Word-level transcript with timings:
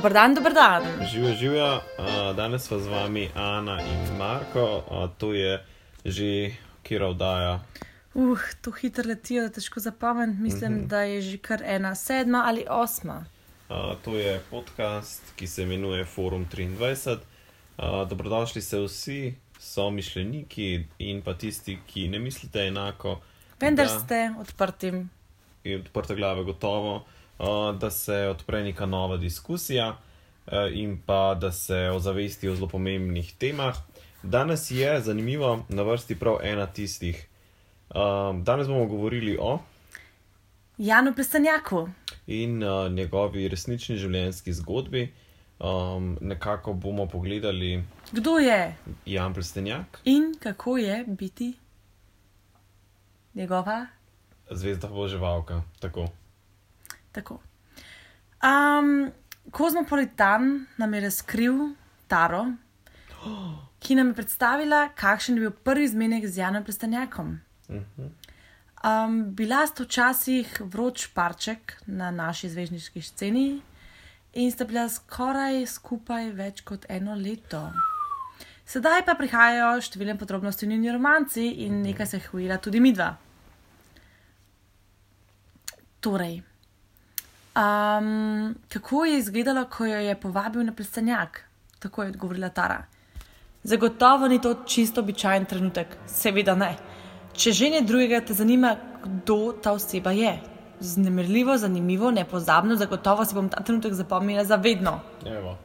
Dober 0.00 0.12
dan, 0.12 0.34
dober 0.34 0.54
dan. 0.54 0.82
Živijo, 1.06 1.34
živijo. 1.34 1.76
Uh, 1.76 2.36
danes 2.36 2.68
pa 2.68 2.78
z 2.78 2.86
vami 2.86 3.28
Ana 3.34 3.82
in 3.82 4.16
Marko, 4.16 4.82
uh, 4.88 5.10
to 5.18 5.34
je 5.34 5.60
že 6.04 6.56
kira 6.82 7.08
oddaja. 7.08 7.60
Uh, 8.14 8.40
to 8.64 8.72
hitro 8.72 9.04
letijo, 9.04 9.42
da 9.42 9.52
težko 9.52 9.80
zapomnim. 9.80 10.36
Mislim, 10.40 10.72
mm 10.72 10.78
-hmm. 10.78 10.86
da 10.86 11.00
je 11.00 11.20
že 11.20 11.38
kar 11.38 11.62
ena 11.64 11.94
sedma 11.94 12.44
ali 12.46 12.64
osma. 12.70 13.24
Uh, 13.68 13.76
to 14.04 14.16
je 14.16 14.40
podcast, 14.50 15.22
ki 15.36 15.46
se 15.46 15.62
imenuje 15.62 16.04
Forum 16.04 16.46
23. 16.52 17.18
Uh, 17.78 18.08
dobrodošli 18.08 18.62
se 18.62 18.78
vsi, 18.78 19.34
so 19.58 19.90
mišljeniki 19.90 20.86
in 20.98 21.22
pa 21.22 21.34
tisti, 21.34 21.78
ki 21.86 22.08
ne 22.08 22.18
mislite 22.18 22.66
enako. 22.66 23.20
Vendar 23.60 23.86
da, 23.86 23.98
ste 23.98 24.34
odprti. 24.40 24.92
Odprte 25.80 26.14
glave, 26.14 26.44
gotovo. 26.44 26.96
Uh, 26.96 27.02
da 27.78 27.90
se 27.90 28.14
odpre 28.14 28.62
neka 28.62 28.86
nova 28.86 29.16
diskusija 29.16 29.88
uh, 30.46 30.52
in 30.72 30.98
pa 31.06 31.34
da 31.34 31.52
se 31.52 31.76
ozavesti 31.76 32.48
o 32.48 32.54
zelo 32.54 32.68
pomembnih 32.68 33.34
temah. 33.38 33.76
Danes 34.22 34.70
je 34.70 35.00
zanimivo 35.00 35.64
na 35.68 35.82
vrsti 35.82 36.18
prav 36.18 36.36
ena 36.42 36.66
tistih. 36.66 37.26
Um, 37.94 38.44
danes 38.44 38.66
bomo 38.68 38.86
govorili 38.86 39.38
o 39.40 39.58
Janu 40.78 41.14
Plesanjaku 41.14 41.88
in 42.26 42.62
njegovi 42.90 43.48
resnični 43.48 43.96
življenjski 43.96 44.52
zgodbi. 44.52 45.12
Um, 45.60 46.18
nekako 46.20 46.72
bomo 46.72 47.06
pogledali, 47.06 47.84
kdo 48.12 48.38
je 48.38 48.76
Jan 49.06 49.34
Plesanjak 49.34 50.00
in 50.04 50.34
kako 50.40 50.76
je 50.78 51.04
biti 51.08 51.52
njegova 53.34 53.86
zvezda 54.50 54.88
Boževalka. 54.88 55.62
Tako. 55.80 56.08
Tako. 57.12 57.40
Um, 58.42 59.10
Kozmopolitan 59.50 60.66
nam 60.76 60.94
je 60.94 61.00
razkril 61.00 61.54
Taro, 62.08 62.46
ki 63.78 63.94
nam 63.94 64.08
je 64.08 64.14
predstavila, 64.14 64.88
kakšen 64.94 65.36
je 65.36 65.40
bil 65.40 65.50
prvi 65.50 65.88
zmenek 65.88 66.26
z 66.26 66.38
Janom 66.38 66.64
Prestanjakom. 66.64 67.40
Um, 67.68 69.34
bila 69.34 69.66
sta 69.66 69.84
včasih 69.84 70.60
vroč 70.60 71.06
parček 71.14 71.76
na 71.86 72.10
naši 72.10 72.48
zvezdniški 72.48 73.02
sceni 73.02 73.60
in 74.32 74.52
sta 74.52 74.64
bila 74.64 74.88
skoraj 74.88 75.66
skupaj 75.66 76.30
več 76.32 76.62
kot 76.64 76.86
eno 76.88 77.14
leto. 77.14 77.60
Sedaj 78.64 79.02
pa 79.04 79.16
prihajajo 79.18 79.80
številne 79.82 80.14
podrobnosti 80.18 80.66
v 80.66 80.70
njeni 80.70 80.92
romanci 80.94 81.48
in 81.66 81.82
nekaj 81.82 82.06
se 82.06 82.20
je 82.20 82.28
hujila 82.30 82.56
tudi 82.62 82.80
midva. 82.80 83.16
Torej, 86.00 86.38
Um, 87.50 88.54
kako 88.68 89.04
je 89.04 89.18
izgledalo, 89.18 89.64
ko 89.64 89.86
jo 89.86 89.98
je 89.98 90.14
povabil 90.20 90.64
na 90.64 90.72
plesanjak? 90.72 91.44
Tako 91.78 92.02
je 92.02 92.08
odgovorila 92.08 92.48
Tara. 92.48 92.84
Zagotovo 93.62 94.28
ni 94.28 94.40
to 94.40 94.54
čisto 94.66 95.00
običajen 95.00 95.44
trenutek, 95.44 95.96
seveda 96.06 96.54
ne. 96.54 96.76
Če 97.32 97.52
že 97.52 97.70
ne 97.70 97.80
drugega 97.82 98.20
te 98.20 98.34
zanima, 98.34 98.76
kdo 99.04 99.52
ta 99.62 99.72
oseba 99.72 100.12
je. 100.12 100.38
Znemirljivo, 100.80 101.56
zanimivo, 101.58 102.10
nepozabno, 102.10 102.76
zagotovo 102.76 103.24
si 103.24 103.34
bom 103.34 103.48
ta 103.48 103.62
trenutek 103.62 103.92
zapomnila 103.92 104.44
za 104.44 104.56
vedno. 104.56 105.00
Evo. 105.26 105.56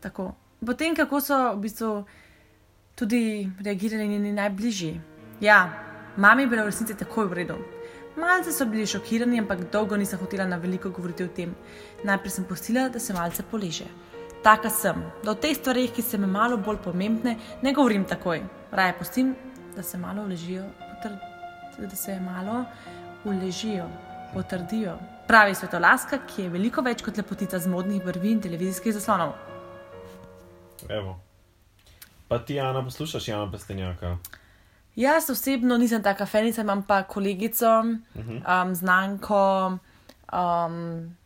Tako. 0.00 0.34
Potem, 0.66 0.96
kako 0.96 1.20
so 1.20 1.38
v 1.54 1.60
bistvu 1.60 2.04
tudi 2.94 3.50
reagirali 3.64 4.08
njeni 4.08 4.32
najbližji. 4.32 5.00
Ja, 5.40 5.70
mami 6.16 6.42
je 6.42 6.46
bila 6.46 6.62
v 6.62 6.72
resnici 6.72 6.96
takoj 6.96 7.26
v 7.26 7.32
redu. 7.32 7.56
Malce 8.16 8.52
so 8.52 8.66
bili 8.66 8.86
šokirani, 8.86 9.40
ampak 9.40 9.64
dolgo 9.72 9.96
nisem 9.96 10.18
hotela 10.18 10.46
na 10.46 10.56
veliko 10.56 10.90
govoriti 10.90 11.24
o 11.24 11.28
tem. 11.28 11.54
Najprej 12.04 12.30
sem 12.30 12.44
pustila, 12.44 12.88
da 12.88 13.00
se 13.00 13.14
malce 13.14 13.42
poleže. 13.50 13.88
Taka 14.42 14.70
sem, 14.70 15.00
da 15.24 15.32
o 15.32 15.34
teh 15.34 15.56
stvarih, 15.56 15.90
ki 15.92 16.02
se 16.02 16.18
mi 16.18 16.26
malo 16.26 16.56
bolj 16.56 16.78
pomembne, 16.84 17.36
ne 17.62 17.72
govorim 17.72 18.04
takoj. 18.04 18.42
Raje 18.70 18.94
pustim, 18.98 19.34
da 19.76 19.82
se 19.82 19.98
malo 19.98 20.22
uležijo, 20.22 20.62
da 21.78 21.96
se 21.96 22.20
malo 22.20 22.64
uležijo, 23.24 23.88
potrdijo. 24.34 24.98
Pravi 25.26 25.54
svetolaska, 25.54 26.18
ki 26.28 26.42
je 26.42 26.52
veliko 26.52 26.82
več 26.84 27.02
kot 27.02 27.16
lepotica 27.16 27.58
z 27.58 27.72
modnih 27.72 28.04
brvi 28.04 28.34
in 28.36 28.40
televizijskih 28.44 28.94
zaslonov. 28.94 29.32
Evo. 30.88 31.18
Pa 32.28 32.38
ti, 32.38 32.60
Ana, 32.60 32.84
poslušaš 32.84 33.28
Jana 33.28 33.50
Pestenjaka? 33.50 34.18
Jaz 34.96 35.30
osebno 35.30 35.78
nisem 35.78 36.02
taka 36.02 36.26
fenica, 36.26 36.62
imam 36.62 36.82
pa 36.82 37.02
kolegico, 37.02 37.66
um, 38.14 38.74
znanko. 38.74 39.78
Um, 40.32 41.16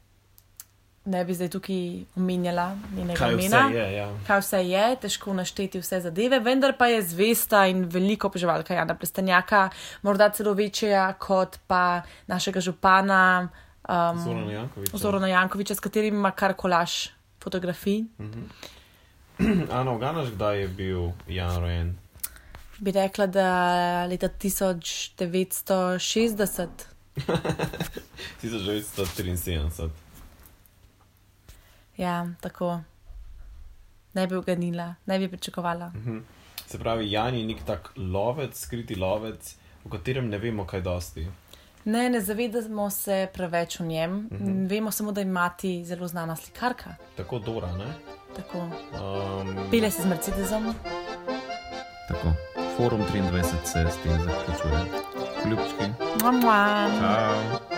ne 1.08 1.24
bi 1.24 1.34
zdaj 1.34 1.48
tukaj 1.48 2.04
omenjala 2.16 2.76
njenega 2.96 3.18
Kaj 3.18 3.32
imena. 3.32 3.66
vse 3.68 3.78
je, 3.78 3.92
ja. 3.96 4.08
Kaj 4.26 4.40
vse 4.40 4.58
je, 4.68 4.96
težko 5.00 5.34
našteti 5.34 5.80
vse 5.80 6.00
zadeve, 6.00 6.40
vendar 6.40 6.74
pa 6.78 6.86
je 6.86 7.02
zvesta 7.02 7.66
in 7.66 7.84
veliko 7.84 8.28
oboževalka 8.28 8.74
Jana 8.74 8.94
Prestanjaka, 8.94 9.68
morda 10.02 10.28
celo 10.30 10.52
večja 10.52 11.12
kot 11.18 11.58
pa 11.66 12.02
našega 12.26 12.60
župana 12.60 13.48
um, 13.88 14.20
Zorana 14.24 14.52
Jankoviča. 14.52 14.96
Zorana 14.96 15.28
Jankoviča, 15.28 15.74
s 15.74 15.80
katerim 15.80 16.14
ima 16.14 16.30
kar 16.30 16.54
kolaž 16.54 17.08
fotografij. 17.40 18.04
Ana, 19.78 19.90
oganaš, 19.92 20.28
kdaj 20.34 20.60
je 20.60 20.68
bil 20.68 21.10
Jan 21.28 21.56
rojen? 21.60 21.96
Bi 22.78 22.90
rekla, 22.90 23.26
da 23.26 24.06
leta 24.06 24.28
1960. 24.28 26.66
1973. 28.42 29.88
Ja, 31.98 32.28
tako. 32.40 32.80
Ne 34.14 34.26
bi 34.26 34.36
uganila, 34.36 34.94
ne 35.06 35.18
bi 35.18 35.28
pričakovala. 35.28 35.92
Se 36.66 36.78
pravi, 36.78 37.10
Jan 37.10 37.34
je 37.34 37.46
nek 37.46 37.64
tak 37.66 37.92
lovec, 37.96 38.60
skriti 38.60 38.94
lovec, 38.94 39.54
o 39.84 39.88
katerem 39.88 40.28
ne 40.28 40.38
vemo 40.38 40.66
kaj 40.66 40.80
dosti. 40.80 41.26
Ne, 41.84 42.10
ne 42.10 42.20
zavedamo 42.20 42.90
se 42.90 43.28
preveč 43.34 43.80
o 43.80 43.84
njem. 43.84 44.16
Uh 44.16 44.40
-huh. 44.40 44.70
Vemo 44.70 44.90
samo, 44.90 45.12
da 45.12 45.20
je 45.20 45.26
mati 45.26 45.84
zelo 45.84 46.08
znana 46.08 46.36
slikarka. 46.36 46.94
Tako 47.16 47.38
Dora, 47.38 47.76
ne? 47.76 47.94
Tako. 48.36 48.58
Um, 48.58 49.70
Pele 49.70 49.90
se 49.90 50.02
z 50.02 50.06
Mercedesom. 50.06 50.74
tako. 52.08 52.47
Forum 52.78 53.00
23 53.00 53.42
se 53.42 53.86
s 53.90 53.96
tem 54.02 54.18
zaključuje. 54.22 54.80
Ljubčki. 55.50 55.92
Mua, 56.22 56.32
mua. 56.32 56.88
Ciao. 56.98 57.77